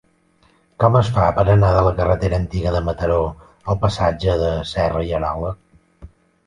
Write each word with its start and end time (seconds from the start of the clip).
Com 0.83 0.95
es 0.99 1.11
fa 1.17 1.27
per 1.39 1.43
anar 1.55 1.69
de 1.75 1.83
la 1.89 1.93
carretera 2.01 2.41
Antiga 2.45 2.73
de 2.77 2.81
Mataró 2.89 3.21
al 3.75 3.81
passatge 3.87 4.41
de 4.45 4.53
Serra 4.75 5.09
i 5.13 5.19
Arola? 5.21 5.59